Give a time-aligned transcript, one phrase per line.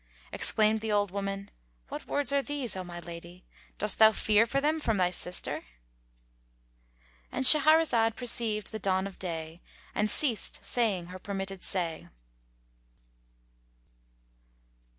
[0.31, 1.51] Exclaimed the old woman,
[1.89, 3.45] "What words are these, O my lady?
[3.77, 9.61] Dost thou fear for them from thy sister?"—And Shahrazad perceived the dawn of day
[9.93, 12.07] and ceased saying her permitted say.